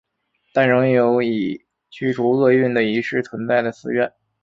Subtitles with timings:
[0.51, 4.11] 但仍有以驱除恶运的仪式存在的寺院。